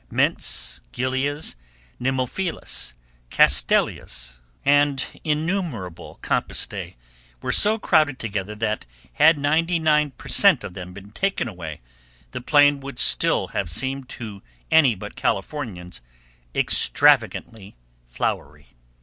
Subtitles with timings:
[0.09, 1.55] Mints, gilias,
[2.01, 2.93] nemophilas,
[3.29, 6.95] castilleias, and innumerable compositae
[7.39, 10.63] were so crowded together that, had ninety nine per cent.
[10.63, 11.81] of them been taken away,
[12.31, 14.41] the plain would still have seemed to
[14.71, 16.01] any but Californians
[16.55, 17.75] extravagantly
[18.07, 18.69] flowery.